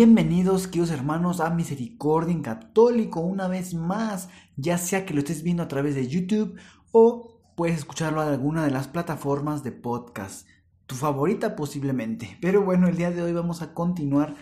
Bienvenidos, 0.00 0.68
queridos 0.68 0.92
hermanos, 0.92 1.40
a 1.40 1.50
Misericordia 1.50 2.32
en 2.32 2.40
Católico 2.40 3.18
una 3.18 3.48
vez 3.48 3.74
más, 3.74 4.28
ya 4.56 4.78
sea 4.78 5.04
que 5.04 5.12
lo 5.12 5.18
estés 5.18 5.42
viendo 5.42 5.64
a 5.64 5.66
través 5.66 5.96
de 5.96 6.06
YouTube 6.06 6.56
o 6.92 7.40
puedes 7.56 7.78
escucharlo 7.78 8.22
en 8.22 8.28
alguna 8.28 8.64
de 8.64 8.70
las 8.70 8.86
plataformas 8.86 9.64
de 9.64 9.72
podcast, 9.72 10.46
tu 10.86 10.94
favorita 10.94 11.56
posiblemente. 11.56 12.38
Pero 12.40 12.62
bueno, 12.62 12.86
el 12.86 12.96
día 12.96 13.10
de 13.10 13.22
hoy 13.22 13.32
vamos 13.32 13.60
a 13.60 13.74
continuar 13.74 14.36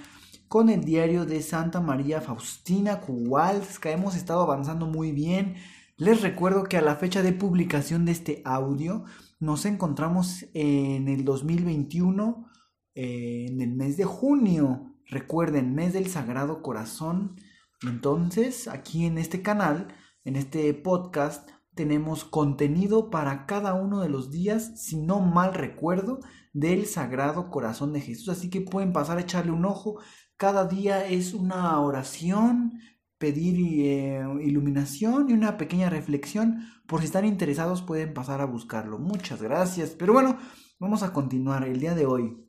con 0.46 0.68
el 0.68 0.84
diario 0.84 1.24
de 1.24 1.40
Santa 1.40 1.80
María 1.80 2.20
Faustina 2.20 3.00
Kowalska. 3.00 3.90
Hemos 3.90 4.14
estado 4.14 4.42
avanzando 4.42 4.84
muy 4.84 5.10
bien. 5.10 5.54
Les 5.96 6.20
recuerdo 6.20 6.64
que 6.64 6.76
a 6.76 6.82
la 6.82 6.96
fecha 6.96 7.22
de 7.22 7.32
publicación 7.32 8.04
de 8.04 8.12
este 8.12 8.42
audio 8.44 9.04
nos 9.40 9.64
encontramos 9.64 10.44
en 10.52 11.08
el 11.08 11.24
2021, 11.24 12.46
eh, 12.94 13.46
en 13.48 13.62
el 13.62 13.72
mes 13.72 13.96
de 13.96 14.04
junio. 14.04 14.92
Recuerden, 15.08 15.74
mes 15.74 15.92
del 15.92 16.08
Sagrado 16.08 16.62
Corazón. 16.62 17.36
Entonces, 17.82 18.66
aquí 18.66 19.06
en 19.06 19.18
este 19.18 19.40
canal, 19.40 19.88
en 20.24 20.34
este 20.34 20.74
podcast, 20.74 21.48
tenemos 21.74 22.24
contenido 22.24 23.10
para 23.10 23.46
cada 23.46 23.74
uno 23.74 24.00
de 24.00 24.08
los 24.08 24.30
días, 24.30 24.82
si 24.82 24.96
no 24.96 25.20
mal 25.20 25.54
recuerdo, 25.54 26.18
del 26.52 26.86
Sagrado 26.86 27.50
Corazón 27.50 27.92
de 27.92 28.00
Jesús. 28.00 28.30
Así 28.30 28.50
que 28.50 28.62
pueden 28.62 28.92
pasar 28.92 29.18
a 29.18 29.20
echarle 29.20 29.52
un 29.52 29.64
ojo. 29.64 30.00
Cada 30.36 30.66
día 30.66 31.06
es 31.06 31.34
una 31.34 31.78
oración, 31.80 32.80
pedir 33.18 33.56
eh, 33.84 34.24
iluminación 34.42 35.30
y 35.30 35.34
una 35.34 35.56
pequeña 35.56 35.88
reflexión. 35.88 36.66
Por 36.88 37.00
si 37.00 37.06
están 37.06 37.26
interesados 37.26 37.82
pueden 37.82 38.12
pasar 38.12 38.40
a 38.40 38.46
buscarlo. 38.46 38.98
Muchas 38.98 39.40
gracias. 39.40 39.90
Pero 39.90 40.14
bueno, 40.14 40.38
vamos 40.80 41.02
a 41.04 41.12
continuar 41.12 41.62
el 41.64 41.78
día 41.78 41.94
de 41.94 42.06
hoy 42.06 42.45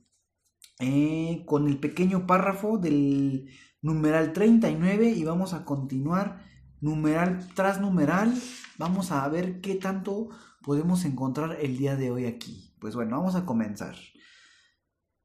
eh, 0.80 1.44
con 1.45 1.67
el 1.67 1.80
pequeño 1.80 2.28
párrafo 2.28 2.78
del 2.78 3.50
numeral 3.81 4.33
39 4.33 5.09
y 5.09 5.23
vamos 5.23 5.53
a 5.53 5.66
continuar 5.66 6.45
numeral 6.81 7.47
tras 7.56 7.81
numeral. 7.81 8.34
Vamos 8.78 9.11
a 9.11 9.28
ver 9.30 9.61
qué 9.61 9.75
tanto 9.75 10.30
podemos 10.61 11.06
encontrar 11.06 11.58
el 11.61 11.78
día 11.78 11.95
de 11.95 12.11
hoy 12.11 12.25
aquí. 12.25 12.75
Pues 12.80 12.95
bueno, 12.95 13.17
vamos 13.17 13.36
a 13.36 13.45
comenzar. 13.45 13.95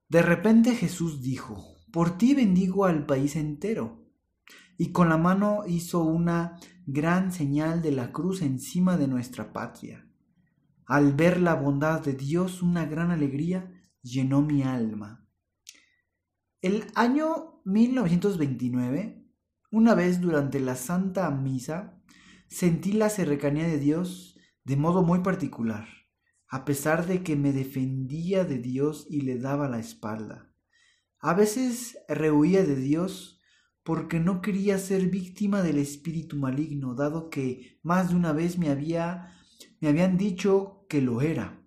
De 0.08 0.22
repente 0.22 0.74
Jesús 0.74 1.22
dijo, 1.22 1.76
por 1.92 2.16
ti 2.16 2.34
bendigo 2.34 2.84
al 2.84 3.06
país 3.06 3.36
entero 3.36 4.06
y 4.78 4.92
con 4.92 5.08
la 5.08 5.18
mano 5.18 5.64
hizo 5.66 6.02
una 6.02 6.58
gran 6.86 7.32
señal 7.32 7.82
de 7.82 7.92
la 7.92 8.12
cruz 8.12 8.42
encima 8.42 8.96
de 8.96 9.08
nuestra 9.08 9.52
patria. 9.52 10.08
Al 10.86 11.12
ver 11.12 11.40
la 11.40 11.54
bondad 11.54 12.02
de 12.02 12.14
Dios, 12.14 12.62
una 12.62 12.84
gran 12.86 13.10
alegría 13.10 13.70
llenó 14.02 14.42
mi 14.42 14.62
alma. 14.62 15.21
El 16.62 16.84
año 16.94 17.60
1929, 17.64 19.26
una 19.72 19.96
vez 19.96 20.20
durante 20.20 20.60
la 20.60 20.76
Santa 20.76 21.28
Misa, 21.32 22.00
sentí 22.46 22.92
la 22.92 23.10
cercanía 23.10 23.66
de 23.66 23.80
Dios 23.80 24.38
de 24.62 24.76
modo 24.76 25.02
muy 25.02 25.22
particular, 25.22 25.88
a 26.46 26.64
pesar 26.64 27.08
de 27.08 27.24
que 27.24 27.34
me 27.34 27.52
defendía 27.52 28.44
de 28.44 28.58
Dios 28.58 29.08
y 29.10 29.22
le 29.22 29.38
daba 29.38 29.68
la 29.68 29.80
espalda. 29.80 30.54
A 31.18 31.34
veces 31.34 31.98
rehuía 32.08 32.62
de 32.62 32.76
Dios 32.76 33.40
porque 33.82 34.20
no 34.20 34.40
quería 34.40 34.78
ser 34.78 35.08
víctima 35.08 35.62
del 35.62 35.78
espíritu 35.78 36.36
maligno, 36.36 36.94
dado 36.94 37.28
que 37.28 37.80
más 37.82 38.10
de 38.10 38.14
una 38.14 38.32
vez 38.32 38.56
me, 38.56 38.68
había, 38.68 39.34
me 39.80 39.88
habían 39.88 40.16
dicho 40.16 40.86
que 40.88 41.02
lo 41.02 41.22
era. 41.22 41.60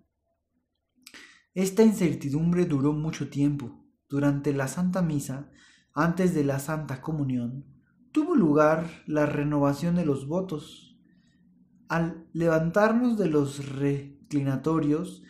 Esta 1.52 1.82
incertidumbre 1.82 2.64
duró 2.64 2.94
mucho 2.94 3.28
tiempo. 3.28 3.85
Durante 4.08 4.52
la 4.52 4.68
Santa 4.68 5.02
Misa, 5.02 5.50
antes 5.92 6.34
de 6.34 6.44
la 6.44 6.58
Santa 6.58 7.00
Comunión, 7.00 7.64
tuvo 8.12 8.34
lugar 8.34 9.02
la 9.06 9.26
renovación 9.26 9.96
de 9.96 10.06
los 10.06 10.28
votos. 10.28 10.96
Al 11.88 12.28
levantarnos 12.32 13.18
de 13.18 13.28
los 13.28 13.68
reclinatorios, 13.68 15.22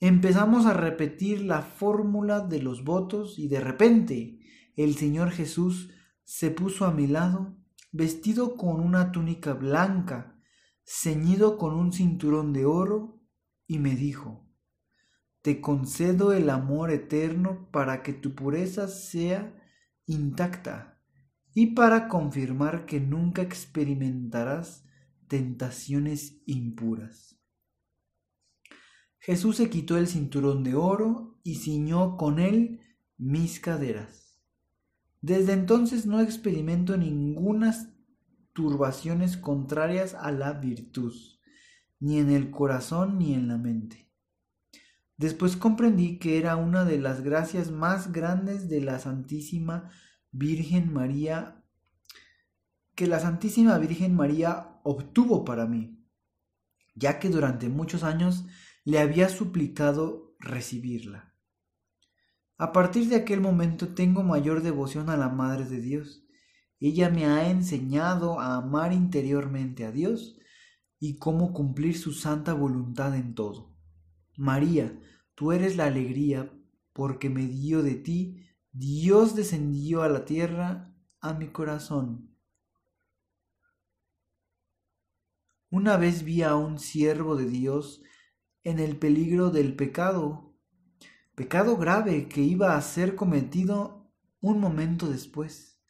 empezamos 0.00 0.66
a 0.66 0.72
repetir 0.72 1.42
la 1.42 1.62
fórmula 1.62 2.40
de 2.40 2.62
los 2.62 2.84
votos 2.84 3.38
y 3.38 3.48
de 3.48 3.60
repente 3.60 4.40
el 4.76 4.96
Señor 4.96 5.30
Jesús 5.30 5.90
se 6.24 6.50
puso 6.50 6.86
a 6.86 6.92
mi 6.92 7.06
lado, 7.06 7.56
vestido 7.92 8.56
con 8.56 8.80
una 8.80 9.12
túnica 9.12 9.52
blanca, 9.52 10.38
ceñido 10.84 11.58
con 11.58 11.74
un 11.74 11.92
cinturón 11.92 12.52
de 12.52 12.64
oro, 12.64 13.20
y 13.66 13.78
me 13.78 13.94
dijo, 13.94 14.41
Te 15.42 15.60
concedo 15.60 16.32
el 16.32 16.50
amor 16.50 16.90
eterno 16.90 17.68
para 17.72 18.02
que 18.02 18.12
tu 18.12 18.34
pureza 18.34 18.88
sea 18.88 19.60
intacta 20.06 21.00
y 21.52 21.74
para 21.74 22.08
confirmar 22.08 22.86
que 22.86 23.00
nunca 23.00 23.42
experimentarás 23.42 24.84
tentaciones 25.28 26.42
impuras. 26.46 27.38
Jesús 29.18 29.56
se 29.56 29.70
quitó 29.70 29.96
el 29.98 30.08
cinturón 30.08 30.64
de 30.64 30.74
oro 30.74 31.38
y 31.42 31.56
ciñó 31.56 32.16
con 32.16 32.38
él 32.38 32.80
mis 33.18 33.60
caderas. 33.60 34.40
Desde 35.20 35.52
entonces 35.52 36.06
no 36.06 36.20
experimento 36.20 36.96
ninguna 36.96 37.72
turbaciones 38.52 39.36
contrarias 39.36 40.14
a 40.14 40.30
la 40.32 40.52
virtud, 40.52 41.14
ni 42.00 42.18
en 42.18 42.30
el 42.30 42.50
corazón 42.50 43.18
ni 43.18 43.34
en 43.34 43.48
la 43.48 43.58
mente. 43.58 44.11
Después 45.22 45.56
comprendí 45.56 46.18
que 46.18 46.36
era 46.36 46.56
una 46.56 46.84
de 46.84 46.98
las 46.98 47.20
gracias 47.20 47.70
más 47.70 48.10
grandes 48.10 48.68
de 48.68 48.80
la 48.80 48.98
Santísima 48.98 49.88
Virgen 50.32 50.92
María, 50.92 51.62
que 52.96 53.06
la 53.06 53.20
Santísima 53.20 53.78
Virgen 53.78 54.16
María 54.16 54.80
obtuvo 54.82 55.44
para 55.44 55.64
mí, 55.64 56.04
ya 56.96 57.20
que 57.20 57.28
durante 57.28 57.68
muchos 57.68 58.02
años 58.02 58.46
le 58.82 58.98
había 58.98 59.28
suplicado 59.28 60.34
recibirla. 60.40 61.32
A 62.58 62.72
partir 62.72 63.08
de 63.08 63.14
aquel 63.14 63.40
momento 63.40 63.94
tengo 63.94 64.24
mayor 64.24 64.60
devoción 64.60 65.08
a 65.08 65.16
la 65.16 65.28
Madre 65.28 65.66
de 65.66 65.80
Dios. 65.80 66.26
Ella 66.80 67.10
me 67.10 67.26
ha 67.26 67.48
enseñado 67.48 68.40
a 68.40 68.56
amar 68.56 68.92
interiormente 68.92 69.84
a 69.84 69.92
Dios 69.92 70.36
y 70.98 71.18
cómo 71.18 71.52
cumplir 71.52 71.96
su 71.96 72.10
santa 72.10 72.54
voluntad 72.54 73.14
en 73.14 73.36
todo. 73.36 73.71
María, 74.42 75.00
tú 75.36 75.52
eres 75.52 75.76
la 75.76 75.84
alegría 75.84 76.52
porque 76.92 77.30
me 77.30 77.46
dio 77.46 77.80
de 77.84 77.94
ti, 77.94 78.44
Dios 78.72 79.36
descendió 79.36 80.02
a 80.02 80.08
la 80.08 80.24
tierra, 80.24 80.92
a 81.20 81.32
mi 81.32 81.52
corazón. 81.52 82.36
Una 85.70 85.96
vez 85.96 86.24
vi 86.24 86.42
a 86.42 86.56
un 86.56 86.80
siervo 86.80 87.36
de 87.36 87.46
Dios 87.46 88.02
en 88.64 88.80
el 88.80 88.96
peligro 88.98 89.50
del 89.50 89.76
pecado 89.76 90.58
pecado 91.36 91.76
grave 91.76 92.28
que 92.28 92.40
iba 92.40 92.76
a 92.76 92.82
ser 92.82 93.14
cometido 93.14 94.12
un 94.40 94.58
momento 94.58 95.08
después. 95.08 95.80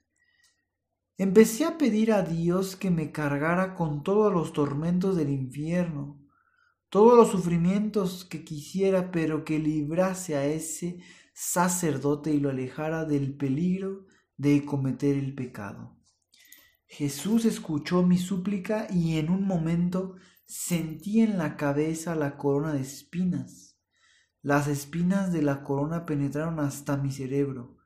Empecé 1.16 1.64
a 1.64 1.78
pedir 1.78 2.12
a 2.12 2.22
Dios 2.22 2.76
que 2.76 2.90
me 2.90 3.12
cargara 3.12 3.74
con 3.74 4.02
todos 4.02 4.30
los 4.30 4.52
tormentos 4.52 5.16
del 5.16 5.30
infierno, 5.30 6.21
todos 6.92 7.16
los 7.16 7.30
sufrimientos 7.30 8.26
que 8.26 8.44
quisiera, 8.44 9.10
pero 9.10 9.46
que 9.46 9.58
librase 9.58 10.36
a 10.36 10.44
ese 10.44 10.98
sacerdote 11.32 12.34
y 12.34 12.38
lo 12.38 12.50
alejara 12.50 13.06
del 13.06 13.34
peligro 13.34 14.04
de 14.36 14.66
cometer 14.66 15.16
el 15.16 15.34
pecado. 15.34 15.96
Jesús 16.84 17.46
escuchó 17.46 18.02
mi 18.02 18.18
súplica 18.18 18.88
y 18.90 19.16
en 19.16 19.30
un 19.30 19.46
momento 19.46 20.16
sentí 20.44 21.22
en 21.22 21.38
la 21.38 21.56
cabeza 21.56 22.14
la 22.14 22.36
corona 22.36 22.74
de 22.74 22.82
espinas. 22.82 23.78
Las 24.42 24.68
espinas 24.68 25.32
de 25.32 25.40
la 25.40 25.64
corona 25.64 26.04
penetraron 26.04 26.60
hasta 26.60 26.98
mi 26.98 27.10
cerebro. 27.10 27.78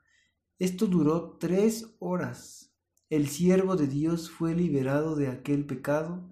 Esto 0.58 0.88
duró 0.88 1.36
tres 1.38 1.94
horas. 2.00 2.74
El 3.08 3.28
siervo 3.28 3.76
de 3.76 3.86
Dios 3.86 4.32
fue 4.32 4.56
liberado 4.56 5.14
de 5.14 5.28
aquel 5.28 5.64
pecado 5.64 6.28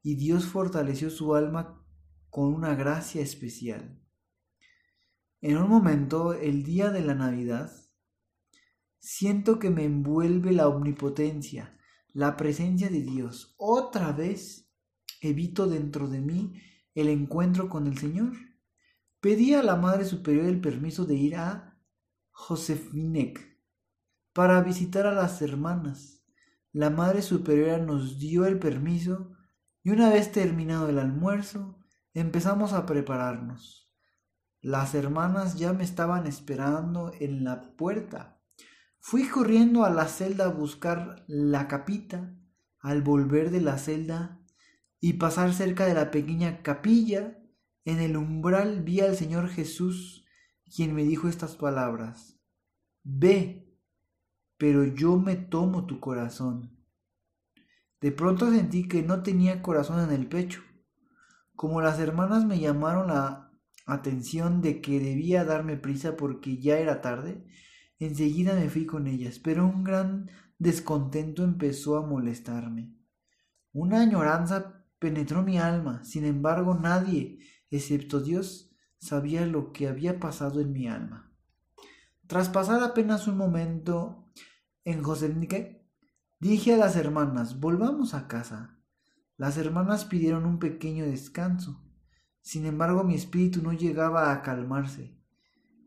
y 0.00 0.14
Dios 0.14 0.46
fortaleció 0.46 1.10
su 1.10 1.34
alma 1.34 1.80
con 2.34 2.52
una 2.52 2.74
gracia 2.74 3.22
especial. 3.22 4.02
En 5.40 5.56
un 5.56 5.68
momento, 5.68 6.34
el 6.34 6.64
día 6.64 6.90
de 6.90 7.02
la 7.02 7.14
Navidad, 7.14 7.70
Siento 9.06 9.58
que 9.58 9.68
me 9.68 9.84
envuelve 9.84 10.50
la 10.50 10.66
omnipotencia, 10.66 11.78
la 12.14 12.38
presencia 12.38 12.88
de 12.88 13.02
Dios. 13.02 13.54
Otra 13.58 14.12
vez 14.12 14.72
evito 15.20 15.66
dentro 15.66 16.08
de 16.08 16.22
mí 16.22 16.54
el 16.94 17.10
encuentro 17.10 17.68
con 17.68 17.86
el 17.86 17.98
Señor. 17.98 18.32
Pedí 19.20 19.52
a 19.52 19.62
la 19.62 19.76
Madre 19.76 20.06
Superior 20.06 20.46
el 20.46 20.58
permiso 20.58 21.04
de 21.04 21.16
ir 21.16 21.36
a 21.36 21.78
Josefinek 22.30 23.60
para 24.32 24.62
visitar 24.62 25.06
a 25.06 25.12
las 25.12 25.42
hermanas. 25.42 26.24
La 26.72 26.88
Madre 26.88 27.20
Superiora 27.20 27.76
nos 27.76 28.18
dio 28.18 28.46
el 28.46 28.58
permiso 28.58 29.36
y 29.82 29.90
una 29.90 30.08
vez 30.08 30.32
terminado 30.32 30.88
el 30.88 30.98
almuerzo 30.98 31.83
empezamos 32.14 32.72
a 32.72 32.86
prepararnos. 32.86 33.92
Las 34.60 34.94
hermanas 34.94 35.56
ya 35.58 35.72
me 35.72 35.84
estaban 35.84 36.26
esperando 36.26 37.12
en 37.20 37.44
la 37.44 37.76
puerta 37.76 38.34
Fui 39.06 39.28
corriendo 39.28 39.84
a 39.84 39.90
la 39.90 40.08
celda 40.08 40.46
a 40.46 40.48
buscar 40.48 41.26
la 41.28 41.68
capita. 41.68 42.34
Al 42.80 43.02
volver 43.02 43.50
de 43.50 43.60
la 43.60 43.76
celda 43.76 44.40
y 44.98 45.12
pasar 45.14 45.52
cerca 45.52 45.84
de 45.84 45.92
la 45.92 46.10
pequeña 46.10 46.62
capilla, 46.62 47.38
en 47.84 48.00
el 48.00 48.16
umbral 48.16 48.82
vi 48.82 49.00
al 49.00 49.14
Señor 49.14 49.50
Jesús, 49.50 50.24
quien 50.74 50.94
me 50.94 51.04
dijo 51.04 51.28
estas 51.28 51.54
palabras. 51.56 52.40
Ve, 53.02 53.76
pero 54.56 54.84
yo 54.84 55.18
me 55.18 55.36
tomo 55.36 55.84
tu 55.84 56.00
corazón. 56.00 56.74
De 58.00 58.10
pronto 58.10 58.50
sentí 58.50 58.88
que 58.88 59.02
no 59.02 59.22
tenía 59.22 59.60
corazón 59.60 60.02
en 60.02 60.18
el 60.18 60.28
pecho. 60.28 60.62
Como 61.56 61.80
las 61.80 61.98
hermanas 61.98 62.44
me 62.44 62.58
llamaron 62.58 63.08
la 63.08 63.50
atención 63.86 64.60
de 64.60 64.80
que 64.80 65.00
debía 65.00 65.44
darme 65.44 65.76
prisa 65.76 66.16
porque 66.16 66.58
ya 66.58 66.78
era 66.78 67.00
tarde, 67.00 67.44
Enseguida 67.98 68.54
me 68.54 68.68
fui 68.68 68.86
con 68.86 69.06
ellas, 69.06 69.38
pero 69.38 69.66
un 69.66 69.84
gran 69.84 70.30
descontento 70.58 71.44
empezó 71.44 71.96
a 71.96 72.06
molestarme. 72.06 72.92
Una 73.72 74.00
añoranza 74.00 74.84
penetró 74.98 75.42
mi 75.42 75.58
alma, 75.58 76.04
sin 76.04 76.24
embargo 76.24 76.74
nadie, 76.74 77.38
excepto 77.70 78.20
Dios, 78.20 78.74
sabía 78.98 79.46
lo 79.46 79.72
que 79.72 79.88
había 79.88 80.18
pasado 80.18 80.60
en 80.60 80.72
mi 80.72 80.88
alma. 80.88 81.32
Tras 82.26 82.48
pasar 82.48 82.82
apenas 82.82 83.26
un 83.26 83.36
momento 83.36 84.30
en 84.84 85.02
Joselnike, 85.02 85.86
dije 86.40 86.74
a 86.74 86.78
las 86.78 86.96
hermanas, 86.96 87.60
volvamos 87.60 88.14
a 88.14 88.28
casa. 88.28 88.73
Las 89.36 89.58
hermanas 89.58 90.04
pidieron 90.04 90.46
un 90.46 90.58
pequeño 90.58 91.04
descanso. 91.04 91.82
Sin 92.40 92.66
embargo, 92.66 93.04
mi 93.04 93.14
espíritu 93.14 93.62
no 93.62 93.72
llegaba 93.72 94.32
a 94.32 94.42
calmarse. 94.42 95.18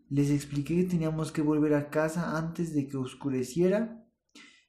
Les 0.09 0.29
expliqué 0.29 0.75
que 0.75 0.83
teníamos 0.83 1.31
que 1.31 1.41
volver 1.41 1.73
a 1.73 1.89
casa 1.89 2.37
antes 2.37 2.73
de 2.73 2.87
que 2.87 2.97
oscureciera 2.97 4.05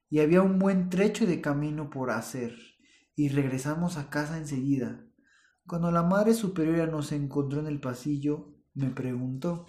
y 0.09 0.21
había 0.21 0.43
un 0.43 0.59
buen 0.59 0.91
trecho 0.91 1.27
de 1.27 1.41
camino 1.41 1.91
por 1.91 2.11
hacer 2.11 2.57
y 3.15 3.29
regresamos 3.29 3.97
a 3.97 4.11
casa 4.11 4.39
enseguida. 4.39 5.05
Cuando 5.67 5.91
la 5.91 6.03
Madre 6.03 6.35
Superiora 6.35 6.87
nos 6.87 7.13
encontró 7.13 7.61
en 7.61 7.67
el 7.67 7.81
pasillo, 7.81 8.55
me 8.75 8.91
preguntó, 8.91 9.67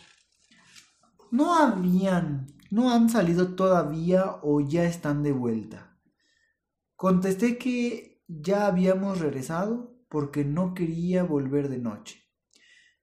¿No 1.31 1.55
habían, 1.55 2.47
no 2.71 2.91
han 2.91 3.09
salido 3.09 3.55
todavía 3.55 4.37
o 4.41 4.61
ya 4.61 4.85
están 4.85 5.23
de 5.23 5.31
vuelta? 5.31 5.97
Contesté 6.95 7.57
que 7.57 8.08
ya 8.29 8.67
habíamos 8.67 9.19
regresado 9.19 9.99
porque 10.07 10.45
no 10.45 10.75
quería 10.75 11.23
volver 11.23 11.67
de 11.67 11.79
noche. 11.79 12.23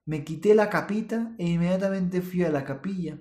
Me 0.05 0.25
quité 0.25 0.55
la 0.55 0.71
capita 0.71 1.35
e 1.37 1.49
inmediatamente 1.49 2.23
fui 2.23 2.45
a 2.45 2.51
la 2.51 2.65
capilla. 2.65 3.21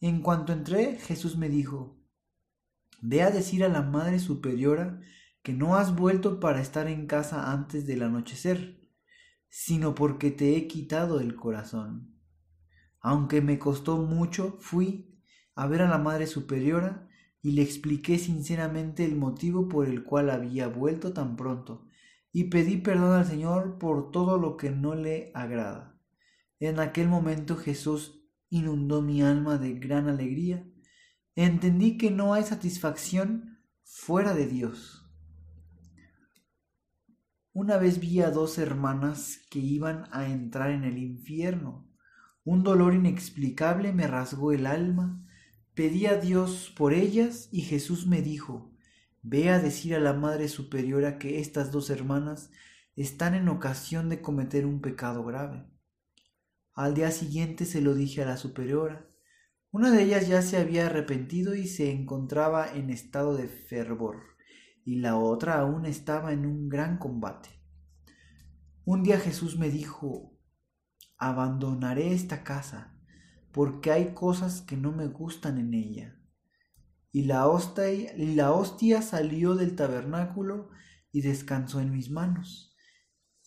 En 0.00 0.20
cuanto 0.20 0.52
entré, 0.52 0.98
Jesús 0.98 1.38
me 1.38 1.48
dijo, 1.48 1.98
Ve 3.00 3.22
a 3.22 3.30
decir 3.30 3.64
a 3.64 3.68
la 3.68 3.82
Madre 3.82 4.18
Superiora 4.18 5.00
que 5.42 5.54
no 5.54 5.76
has 5.76 5.96
vuelto 5.96 6.40
para 6.40 6.60
estar 6.60 6.88
en 6.88 7.06
casa 7.06 7.52
antes 7.52 7.86
del 7.86 8.02
anochecer, 8.02 8.78
sino 9.48 9.94
porque 9.94 10.30
te 10.30 10.56
he 10.56 10.66
quitado 10.66 11.20
el 11.20 11.34
corazón. 11.36 12.20
Aunque 13.00 13.40
me 13.40 13.58
costó 13.58 13.96
mucho, 13.96 14.58
fui 14.60 15.22
a 15.54 15.66
ver 15.66 15.80
a 15.80 15.88
la 15.88 15.98
Madre 15.98 16.26
Superiora 16.26 17.07
y 17.42 17.52
le 17.52 17.62
expliqué 17.62 18.18
sinceramente 18.18 19.04
el 19.04 19.16
motivo 19.16 19.68
por 19.68 19.86
el 19.86 20.04
cual 20.04 20.30
había 20.30 20.68
vuelto 20.68 21.12
tan 21.12 21.36
pronto 21.36 21.88
y 22.32 22.44
pedí 22.44 22.76
perdón 22.76 23.12
al 23.12 23.26
Señor 23.26 23.78
por 23.78 24.10
todo 24.10 24.38
lo 24.38 24.56
que 24.56 24.70
no 24.70 24.94
le 24.94 25.30
agrada. 25.34 25.98
En 26.60 26.80
aquel 26.80 27.08
momento 27.08 27.56
Jesús 27.56 28.20
inundó 28.50 29.02
mi 29.02 29.22
alma 29.22 29.58
de 29.58 29.74
gran 29.74 30.08
alegría. 30.08 30.66
Entendí 31.34 31.96
que 31.98 32.10
no 32.10 32.34
hay 32.34 32.42
satisfacción 32.42 33.58
fuera 33.82 34.34
de 34.34 34.46
Dios. 34.46 35.04
Una 37.52 37.76
vez 37.76 38.00
vi 38.00 38.20
a 38.20 38.30
dos 38.30 38.58
hermanas 38.58 39.40
que 39.50 39.58
iban 39.58 40.04
a 40.12 40.28
entrar 40.28 40.70
en 40.70 40.84
el 40.84 40.98
infierno. 40.98 41.88
Un 42.44 42.62
dolor 42.62 42.94
inexplicable 42.94 43.92
me 43.92 44.06
rasgó 44.06 44.52
el 44.52 44.66
alma. 44.66 45.26
Pedí 45.78 46.06
a 46.06 46.16
Dios 46.16 46.74
por 46.76 46.92
ellas 46.92 47.48
y 47.52 47.60
Jesús 47.60 48.08
me 48.08 48.20
dijo, 48.20 48.74
Ve 49.22 49.48
a 49.48 49.60
decir 49.60 49.94
a 49.94 50.00
la 50.00 50.12
Madre 50.12 50.48
Superiora 50.48 51.20
que 51.20 51.38
estas 51.38 51.70
dos 51.70 51.88
hermanas 51.88 52.50
están 52.96 53.36
en 53.36 53.48
ocasión 53.48 54.08
de 54.08 54.20
cometer 54.20 54.66
un 54.66 54.80
pecado 54.80 55.22
grave. 55.22 55.70
Al 56.74 56.94
día 56.94 57.12
siguiente 57.12 57.64
se 57.64 57.80
lo 57.80 57.94
dije 57.94 58.24
a 58.24 58.26
la 58.26 58.36
Superiora. 58.36 59.08
Una 59.70 59.92
de 59.92 60.02
ellas 60.02 60.26
ya 60.26 60.42
se 60.42 60.56
había 60.56 60.86
arrepentido 60.86 61.54
y 61.54 61.68
se 61.68 61.92
encontraba 61.92 62.74
en 62.74 62.90
estado 62.90 63.36
de 63.36 63.46
fervor, 63.46 64.16
y 64.84 64.96
la 64.96 65.16
otra 65.16 65.60
aún 65.60 65.86
estaba 65.86 66.32
en 66.32 66.44
un 66.44 66.68
gran 66.68 66.98
combate. 66.98 67.50
Un 68.84 69.04
día 69.04 69.20
Jesús 69.20 69.56
me 69.56 69.70
dijo, 69.70 70.36
abandonaré 71.18 72.14
esta 72.14 72.42
casa, 72.42 72.97
porque 73.52 73.90
hay 73.90 74.14
cosas 74.14 74.62
que 74.62 74.76
no 74.76 74.92
me 74.92 75.06
gustan 75.06 75.58
en 75.58 75.74
ella 75.74 76.18
y 77.10 77.24
la 77.24 77.48
hostia, 77.48 78.12
la 78.16 78.52
hostia 78.52 79.02
salió 79.02 79.54
del 79.54 79.74
tabernáculo 79.76 80.68
y 81.10 81.22
descansó 81.22 81.80
en 81.80 81.90
mis 81.90 82.10
manos. 82.10 82.76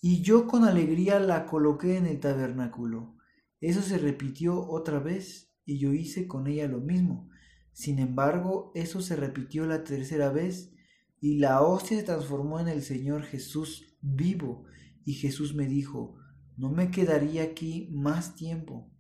Y 0.02 0.24
yo 0.24 0.48
con 0.48 0.64
alegría 0.64 1.20
la 1.20 1.46
coloqué 1.46 1.98
en 1.98 2.08
el 2.08 2.20
tabernáculo. 2.20 3.16
Eso 3.60 3.82
se 3.84 4.00
repitió 4.00 4.68
otra 4.68 5.00
vez 5.00 5.54
y 5.64 5.78
yo 5.78 5.94
hice 5.94 6.28
con 6.28 6.48
ella 6.48 6.68
lo 6.68 6.80
mismo. 6.80 7.30
Sin 7.72 8.00
embargo, 8.00 8.72
eso 8.74 9.00
se 9.00 9.16
repitió 9.16 9.68
la 9.68 9.84
tercera 9.84 10.32
vez 10.32 10.74
y 11.20 11.38
la 11.38 11.62
hostia 11.62 11.98
se 11.98 12.04
transformó 12.04 12.60
en 12.60 12.68
el 12.68 12.82
Señor 12.82 13.24
Jesús 13.24 13.96
vivo. 14.02 14.66
Y 15.06 15.14
Jesús 15.14 15.54
me 15.54 15.68
dijo, 15.68 16.18
no 16.58 16.72
me 16.72 16.90
quedaría 16.90 17.44
aquí 17.44 17.90
más 17.92 18.36
tiempo. 18.36 18.92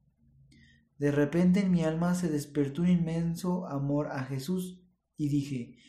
De 1.01 1.09
repente 1.09 1.61
en 1.61 1.71
mi 1.71 1.83
alma 1.83 2.13
se 2.13 2.29
despertó 2.29 2.83
un 2.83 2.89
inmenso 2.89 3.65
amor 3.65 4.09
a 4.11 4.23
Jesús 4.23 4.83
y 5.17 5.29
dije, 5.29 5.79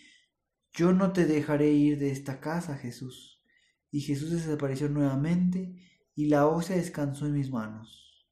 yo 0.72 0.94
no 0.94 1.12
te 1.12 1.26
dejaré 1.26 1.70
ir 1.72 1.98
de 1.98 2.10
esta 2.10 2.40
casa, 2.40 2.78
Jesús. 2.78 3.44
Y 3.90 4.00
Jesús 4.00 4.30
desapareció 4.30 4.88
nuevamente 4.88 5.76
y 6.14 6.28
la 6.28 6.46
hostia 6.46 6.76
descansó 6.76 7.26
en 7.26 7.34
mis 7.34 7.50
manos. 7.50 8.26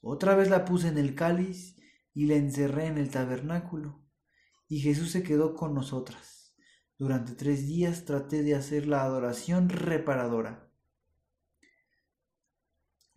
Otra 0.00 0.34
vez 0.34 0.50
la 0.50 0.64
puse 0.64 0.88
en 0.88 0.98
el 0.98 1.14
cáliz 1.14 1.76
y 2.12 2.26
la 2.26 2.34
encerré 2.34 2.86
en 2.86 2.98
el 2.98 3.10
tabernáculo. 3.10 4.04
Y 4.66 4.80
Jesús 4.80 5.12
se 5.12 5.22
quedó 5.22 5.54
con 5.54 5.72
nosotras. 5.72 6.52
Durante 6.98 7.36
tres 7.36 7.68
días 7.68 8.06
traté 8.06 8.42
de 8.42 8.56
hacer 8.56 8.88
la 8.88 9.04
adoración 9.04 9.68
reparadora 9.68 10.67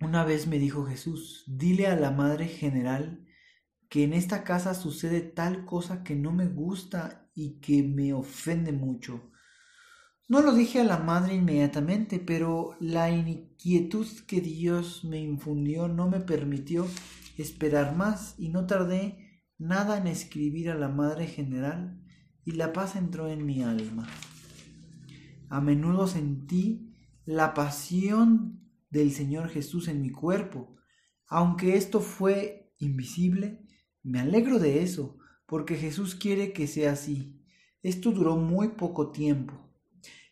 una 0.01 0.24
vez 0.24 0.48
me 0.48 0.60
dijo 0.60 0.86
Jesús, 0.86 1.43
dile 1.48 1.88
a 1.88 1.96
la 1.96 2.12
Madre 2.12 2.48
General 2.48 3.25
que 3.89 4.03
en 4.03 4.13
esta 4.13 4.43
casa 4.43 4.74
sucede 4.74 5.22
tal 5.22 5.65
cosa 5.65 6.03
que 6.03 6.15
no 6.15 6.31
me 6.31 6.48
gusta 6.48 7.29
y 7.34 7.60
que 7.60 7.84
me 7.84 8.13
ofende 8.13 8.72
mucho. 8.72 9.31
No 10.29 10.41
lo 10.41 10.53
dije 10.53 10.79
a 10.79 10.86
la 10.86 10.98
madre 10.98 11.36
inmediatamente, 11.36 12.17
pero 12.17 12.77
la 12.79 13.10
inquietud 13.10 14.08
que 14.27 14.39
Dios 14.39 15.03
me 15.03 15.20
infundió 15.20 15.89
no 15.89 16.10
me 16.10 16.22
permitió 16.22 16.88
esperar 17.38 17.98
más 17.98 18.36
y 18.38 18.48
no 18.48 18.65
tardé 18.65 19.43
nada 19.58 19.98
en 19.98 20.08
escribir 20.08 20.70
a 20.70 20.75
la 20.75 20.88
Madre 20.88 21.27
General 21.27 22.01
y 22.46 22.51
la 22.51 22.72
paz 22.72 22.96
entró 22.96 23.27
en 23.27 23.46
mi 23.46 23.62
alma. 23.62 24.08
A 25.50 25.60
menudo 25.60 26.08
sentí 26.08 26.96
la 27.25 27.53
pasión 27.53 28.70
del 28.91 29.12
Señor 29.12 29.50
Jesús 29.50 29.88
en 29.88 30.01
mi 30.01 30.12
cuerpo. 30.12 30.75
Aunque 31.27 31.75
esto 31.75 32.01
fue 32.01 32.71
invisible, 32.77 33.65
me 34.03 34.19
alegro 34.19 34.60
de 34.60 34.83
eso, 34.83 35.17
porque 35.48 35.75
Jesús 35.75 36.13
quiere 36.13 36.53
que 36.53 36.67
sea 36.67 36.91
así. 36.91 37.41
Esto 37.81 38.12
duró 38.12 38.36
muy 38.36 38.69
poco 38.69 39.12
tiempo. 39.12 39.53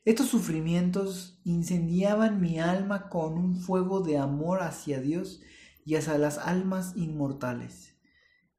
Estos 0.05 0.27
sufrimientos 0.27 1.41
incendiaban 1.43 2.39
mi 2.39 2.59
alma 2.59 3.09
con 3.09 3.33
un 3.33 3.55
fuego 3.55 4.01
de 4.01 4.17
amor 4.17 4.61
hacia 4.61 5.01
Dios 5.01 5.41
y 5.83 5.95
hacia 5.95 6.17
las 6.17 6.37
almas 6.37 6.95
inmortales. 6.95 7.97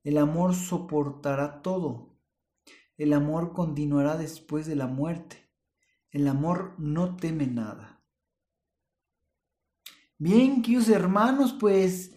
El 0.03 0.19
amor 0.19 0.55
soportará 0.55 1.63
todo, 1.63 2.11
el 3.01 3.15
amor 3.15 3.55
continuará 3.55 4.17
después 4.17 4.67
de 4.67 4.77
la 4.77 4.87
muerte. 4.87 5.49
El 6.11 6.29
amor 6.29 6.75
no 6.79 7.17
teme 7.17 7.47
nada. 7.47 8.00
Bien, 10.23 10.61
queridos 10.61 10.91
hermanos, 10.91 11.57
pues 11.59 12.13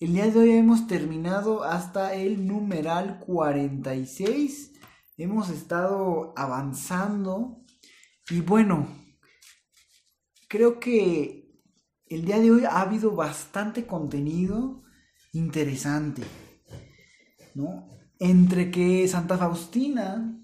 el 0.00 0.14
día 0.14 0.30
de 0.30 0.38
hoy 0.38 0.50
hemos 0.52 0.86
terminado 0.86 1.64
hasta 1.64 2.14
el 2.14 2.46
numeral 2.46 3.18
46. 3.18 4.72
Hemos 5.18 5.50
estado 5.50 6.32
avanzando 6.34 7.62
y 8.30 8.40
bueno, 8.40 8.88
creo 10.48 10.80
que 10.80 11.60
el 12.06 12.24
día 12.24 12.38
de 12.40 12.52
hoy 12.52 12.64
ha 12.64 12.80
habido 12.80 13.14
bastante 13.14 13.84
contenido 13.84 14.82
interesante, 15.34 16.22
¿no? 17.54 17.86
Entre 18.18 18.70
que 18.70 19.06
Santa 19.08 19.36
Faustina, 19.36 20.42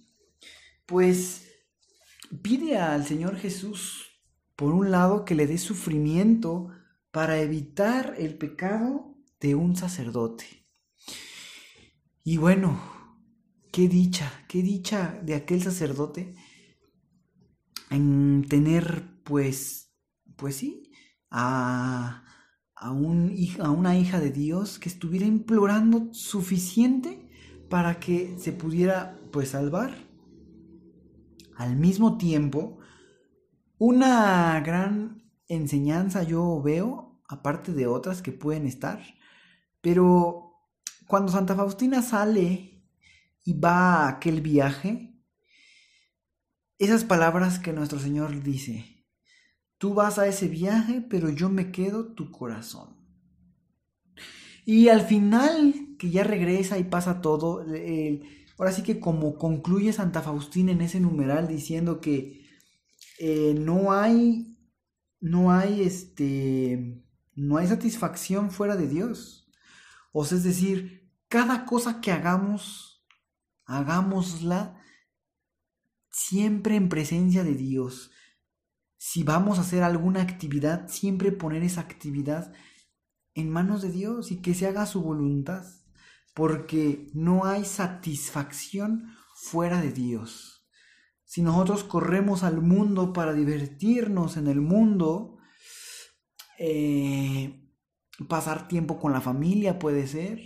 pues 0.84 1.48
pide 2.42 2.76
al 2.76 3.06
Señor 3.06 3.38
Jesús, 3.38 4.20
por 4.56 4.74
un 4.74 4.90
lado, 4.90 5.24
que 5.24 5.34
le 5.34 5.46
dé 5.46 5.56
sufrimiento 5.56 6.68
para 7.10 7.40
evitar 7.40 8.14
el 8.18 8.36
pecado 8.36 9.16
de 9.40 9.54
un 9.54 9.76
sacerdote. 9.76 10.66
Y 12.24 12.36
bueno, 12.36 12.80
qué 13.72 13.88
dicha, 13.88 14.44
qué 14.48 14.62
dicha 14.62 15.18
de 15.22 15.34
aquel 15.34 15.62
sacerdote 15.62 16.34
en 17.90 18.44
tener 18.48 19.22
pues, 19.24 19.94
pues 20.36 20.56
sí, 20.56 20.90
a, 21.30 22.24
a, 22.74 22.90
un, 22.92 23.34
a 23.60 23.70
una 23.70 23.96
hija 23.98 24.20
de 24.20 24.30
Dios 24.30 24.78
que 24.78 24.88
estuviera 24.88 25.26
implorando 25.26 26.12
suficiente 26.12 27.28
para 27.68 27.98
que 28.00 28.36
se 28.38 28.52
pudiera 28.52 29.18
pues 29.32 29.50
salvar. 29.50 30.06
Al 31.56 31.76
mismo 31.76 32.18
tiempo, 32.18 32.78
una 33.78 34.60
gran 34.60 35.27
enseñanza 35.48 36.22
yo 36.22 36.60
veo, 36.62 37.20
aparte 37.28 37.72
de 37.72 37.86
otras 37.86 38.22
que 38.22 38.32
pueden 38.32 38.66
estar, 38.66 39.02
pero 39.80 40.54
cuando 41.06 41.32
Santa 41.32 41.54
Faustina 41.54 42.02
sale 42.02 42.84
y 43.44 43.54
va 43.54 44.04
a 44.04 44.08
aquel 44.08 44.40
viaje, 44.40 45.14
esas 46.78 47.04
palabras 47.04 47.58
que 47.58 47.72
nuestro 47.72 47.98
Señor 47.98 48.42
dice, 48.42 49.06
tú 49.78 49.94
vas 49.94 50.18
a 50.18 50.26
ese 50.26 50.48
viaje, 50.48 51.00
pero 51.00 51.30
yo 51.30 51.48
me 51.48 51.72
quedo 51.72 52.12
tu 52.12 52.30
corazón. 52.30 52.96
Y 54.64 54.90
al 54.90 55.00
final, 55.00 55.96
que 55.98 56.10
ya 56.10 56.24
regresa 56.24 56.78
y 56.78 56.84
pasa 56.84 57.22
todo, 57.22 57.64
ahora 58.58 58.72
sí 58.72 58.82
que 58.82 59.00
como 59.00 59.38
concluye 59.38 59.92
Santa 59.92 60.20
Faustina 60.20 60.72
en 60.72 60.82
ese 60.82 61.00
numeral 61.00 61.48
diciendo 61.48 62.00
que 62.00 62.46
eh, 63.18 63.54
no 63.58 63.92
hay, 63.92 64.57
no 65.20 65.52
hay 65.52 65.82
este, 65.82 67.04
no 67.34 67.56
hay 67.56 67.66
satisfacción 67.66 68.50
fuera 68.50 68.76
de 68.76 68.88
Dios. 68.88 69.48
O 70.12 70.24
sea, 70.24 70.38
es 70.38 70.44
decir, 70.44 71.10
cada 71.28 71.64
cosa 71.64 72.00
que 72.00 72.12
hagamos, 72.12 73.06
hagámosla 73.64 74.82
siempre 76.10 76.76
en 76.76 76.88
presencia 76.88 77.44
de 77.44 77.54
Dios. 77.54 78.10
Si 78.96 79.22
vamos 79.22 79.58
a 79.58 79.60
hacer 79.60 79.82
alguna 79.82 80.22
actividad, 80.22 80.88
siempre 80.88 81.30
poner 81.30 81.62
esa 81.62 81.82
actividad 81.82 82.52
en 83.34 83.50
manos 83.50 83.82
de 83.82 83.92
Dios 83.92 84.32
y 84.32 84.42
que 84.42 84.54
se 84.54 84.66
haga 84.66 84.86
su 84.86 85.02
voluntad, 85.02 85.64
porque 86.34 87.08
no 87.14 87.44
hay 87.44 87.64
satisfacción 87.64 89.14
fuera 89.34 89.80
de 89.80 89.92
Dios. 89.92 90.57
Si 91.28 91.42
nosotros 91.42 91.84
corremos 91.84 92.42
al 92.42 92.62
mundo 92.62 93.12
para 93.12 93.34
divertirnos 93.34 94.38
en 94.38 94.46
el 94.46 94.62
mundo, 94.62 95.36
eh, 96.58 97.70
pasar 98.30 98.66
tiempo 98.66 98.98
con 98.98 99.12
la 99.12 99.20
familia 99.20 99.78
puede 99.78 100.06
ser, 100.06 100.40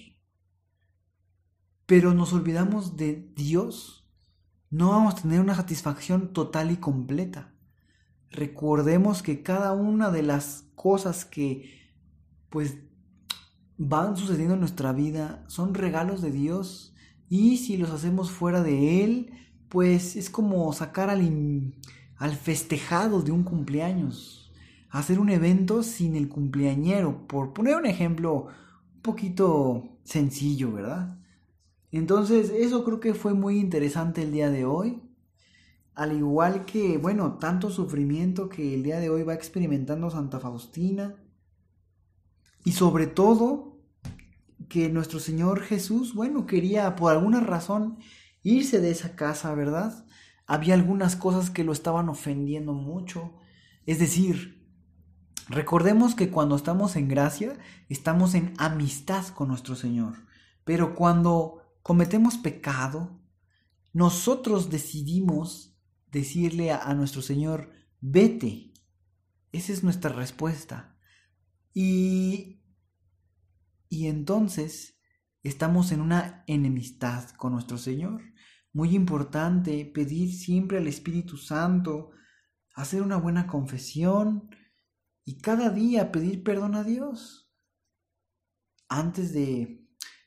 pero 1.87 2.15
nos 2.15 2.33
olvidamos 2.33 2.97
de 2.97 3.31
Dios, 3.37 4.13
no 4.71 4.91
vamos 4.91 5.15
a 5.15 5.23
tener 5.23 5.39
una 5.39 5.55
satisfacción 5.55 6.33
total 6.33 6.73
y 6.73 6.79
completa. 6.79 7.55
Recordemos 8.33 9.23
que 9.23 9.45
cada 9.45 9.75
una 9.75 10.11
de 10.11 10.25
las 10.25 10.65
cosas 10.75 11.25
que 11.25 11.93
pues 12.51 12.79
van 13.79 14.17
sucediendo 14.17 14.55
en 14.55 14.61
nuestra 14.61 14.93
vida 14.93 15.45
son 15.47 15.75
regalos 15.75 16.23
de 16.23 16.33
Dios 16.33 16.93
y 17.29 17.59
si 17.59 17.77
los 17.77 17.91
hacemos 17.91 18.33
fuera 18.33 18.65
de 18.65 19.05
Él, 19.05 19.33
pues 19.73 20.17
es 20.17 20.29
como 20.29 20.71
sacar 20.75 21.09
al, 21.09 21.73
al 22.19 22.37
festejado 22.37 23.23
de 23.23 23.33
un 23.33 23.43
cumpleaños 23.43 24.43
hacer 24.93 25.19
un 25.19 25.31
evento 25.31 25.83
sin 25.83 26.15
el 26.15 26.29
cumpleañero, 26.29 27.27
por 27.27 27.55
poner 27.55 27.77
un 27.77 27.87
ejemplo 27.87 28.49
un 28.95 29.01
poquito 29.01 29.99
sencillo, 30.05 30.71
¿verdad? 30.71 31.19
Entonces, 31.91 32.51
eso 32.51 32.85
creo 32.85 33.01
que 33.01 33.15
fue 33.15 33.33
muy 33.33 33.59
interesante 33.59 34.23
el 34.23 34.33
día 34.33 34.51
de 34.51 34.67
hoy. 34.67 35.03
Al 35.95 36.17
igual 36.17 36.67
que, 36.67 36.99
bueno, 36.99 37.39
tanto 37.39 37.71
sufrimiento 37.71 38.51
que 38.51 38.75
el 38.75 38.83
día 38.83 39.01
de 39.01 39.09
hoy 39.09 39.23
va 39.23 39.35
experimentando 39.35 40.11
Santa 40.11 40.39
Faustina. 40.39 41.17
Y 42.65 42.73
sobre 42.73 43.07
todo, 43.07 43.79
que 44.69 44.91
nuestro 44.91 45.21
Señor 45.21 45.61
Jesús, 45.61 46.15
bueno, 46.15 46.47
quería 46.47 46.97
por 46.97 47.13
alguna 47.13 47.41
razón 47.41 47.99
irse 48.43 48.81
de 48.81 48.91
esa 48.91 49.17
casa, 49.17 49.55
¿verdad? 49.55 50.07
Había 50.47 50.75
algunas 50.75 51.17
cosas 51.17 51.51
que 51.51 51.65
lo 51.65 51.73
estaban 51.73 52.09
ofendiendo 52.09 52.73
mucho. 52.73 53.35
Es 53.87 53.99
decir, 53.99 54.63
Recordemos 55.49 56.15
que 56.15 56.31
cuando 56.31 56.57
estamos 56.57 56.97
en 56.97 57.09
gracia, 57.09 57.59
estamos 57.89 58.35
en 58.35 58.55
amistad 58.59 59.27
con 59.29 59.49
nuestro 59.49 59.75
Señor. 59.75 60.15
Pero 60.65 60.95
cuando 60.95 61.77
cometemos 61.83 62.39
pecado, 62.39 63.21
nosotros 63.93 64.71
decidimos 64.71 65.77
decirle 66.11 66.71
a, 66.71 66.95
nuestro 66.95 67.23
Señor, 67.23 67.71
vete. 68.01 68.73
Esa 69.51 69.73
es 69.73 69.83
nuestra 69.83 70.13
respuesta. 70.13 70.97
Y, 71.75 72.63
y 73.89 74.07
entonces 74.07 74.99
estamos 75.43 75.91
en 75.91 76.01
una 76.01 76.45
enemistad 76.47 77.29
con 77.31 77.53
nuestro 77.53 77.79
Señor. 77.79 78.23
Muy 78.73 78.95
importante 78.95 79.85
pedir 79.85 80.33
siempre 80.33 80.79
al 80.79 80.87
Espíritu 80.87 81.37
Santo, 81.37 82.11
hacer 82.75 83.03
una 83.03 83.17
buena 83.17 83.47
confesión, 83.47 84.49
y 85.25 85.39
cada 85.39 85.71
día 85.71 86.11
pedir 86.11 86.43
perdón 86.43 86.75
a 86.75 86.85
Dios. 86.85 87.51
Antes 88.89 89.33
de, 89.33 89.87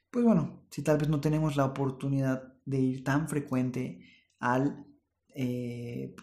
pues 0.10 0.24
bueno, 0.24 0.66
si 0.72 0.82
tal 0.82 0.98
vez 0.98 1.10
no 1.10 1.20
tenemos 1.20 1.56
la 1.56 1.66
oportunidad 1.66 2.54
de 2.66 2.80
ir 2.80 3.04
tan 3.04 3.28
frecuente 3.28 4.02
al, 4.40 4.86
eh, 5.36 6.16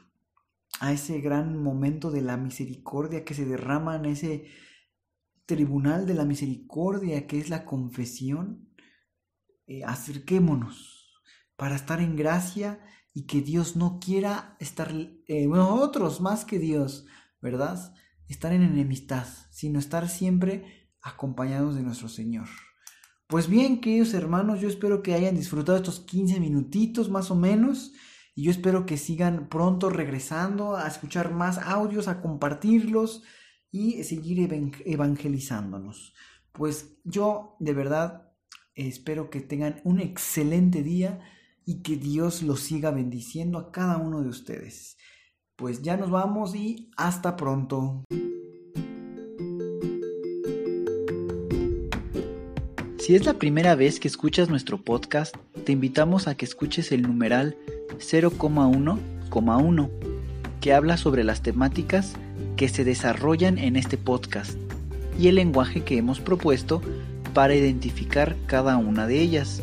a 0.80 0.92
ese 0.92 1.20
gran 1.20 1.62
momento 1.62 2.10
de 2.10 2.22
la 2.22 2.36
misericordia 2.36 3.24
que 3.24 3.34
se 3.34 3.44
derrama 3.44 3.96
en 3.96 4.06
ese 4.06 4.46
tribunal 5.46 6.06
de 6.06 6.14
la 6.14 6.24
misericordia 6.24 7.26
que 7.26 7.38
es 7.38 7.50
la 7.50 7.64
confesión, 7.64 8.68
eh, 9.66 9.84
acerquémonos 9.84 11.01
para 11.62 11.76
estar 11.76 12.00
en 12.00 12.16
gracia 12.16 12.80
y 13.14 13.22
que 13.28 13.40
Dios 13.40 13.76
no 13.76 14.00
quiera 14.00 14.56
estar, 14.58 14.92
eh, 15.28 15.46
más 15.46 16.44
que 16.44 16.58
Dios, 16.58 17.06
¿verdad? 17.40 17.94
estar 18.26 18.52
en 18.52 18.64
enemistad, 18.64 19.28
sino 19.52 19.78
estar 19.78 20.08
siempre 20.08 20.90
acompañados 21.00 21.76
de 21.76 21.82
nuestro 21.82 22.08
Señor. 22.08 22.48
Pues 23.28 23.46
bien, 23.46 23.80
queridos 23.80 24.12
hermanos, 24.12 24.60
yo 24.60 24.68
espero 24.68 25.04
que 25.04 25.14
hayan 25.14 25.36
disfrutado 25.36 25.78
estos 25.78 26.00
15 26.00 26.40
minutitos 26.40 27.08
más 27.08 27.30
o 27.30 27.36
menos. 27.36 27.92
Y 28.34 28.42
yo 28.42 28.50
espero 28.50 28.84
que 28.84 28.96
sigan 28.96 29.48
pronto 29.48 29.88
regresando 29.88 30.74
a 30.74 30.88
escuchar 30.88 31.32
más 31.32 31.58
audios, 31.58 32.08
a 32.08 32.20
compartirlos 32.20 33.22
y 33.70 34.02
seguir 34.02 34.52
evangelizándonos. 34.84 36.12
Pues 36.50 36.96
yo 37.04 37.54
de 37.60 37.72
verdad 37.72 38.32
espero 38.74 39.30
que 39.30 39.40
tengan 39.40 39.80
un 39.84 40.00
excelente 40.00 40.82
día 40.82 41.20
y 41.64 41.82
que 41.82 41.96
Dios 41.96 42.42
los 42.42 42.60
siga 42.60 42.90
bendiciendo 42.90 43.58
a 43.58 43.70
cada 43.72 43.98
uno 43.98 44.22
de 44.22 44.28
ustedes. 44.28 44.96
Pues 45.56 45.82
ya 45.82 45.96
nos 45.96 46.10
vamos 46.10 46.54
y 46.54 46.90
hasta 46.96 47.36
pronto. 47.36 48.04
Si 52.98 53.16
es 53.16 53.24
la 53.26 53.34
primera 53.34 53.74
vez 53.74 53.98
que 53.98 54.06
escuchas 54.06 54.48
nuestro 54.48 54.80
podcast, 54.80 55.36
te 55.64 55.72
invitamos 55.72 56.28
a 56.28 56.36
que 56.36 56.44
escuches 56.44 56.92
el 56.92 57.02
numeral 57.02 57.56
0,1,1, 57.98 59.90
que 60.60 60.72
habla 60.72 60.96
sobre 60.96 61.24
las 61.24 61.42
temáticas 61.42 62.14
que 62.56 62.68
se 62.68 62.84
desarrollan 62.84 63.58
en 63.58 63.74
este 63.76 63.98
podcast 63.98 64.56
y 65.18 65.28
el 65.28 65.34
lenguaje 65.34 65.82
que 65.82 65.98
hemos 65.98 66.20
propuesto 66.20 66.80
para 67.34 67.54
identificar 67.54 68.36
cada 68.46 68.76
una 68.76 69.06
de 69.06 69.20
ellas, 69.20 69.62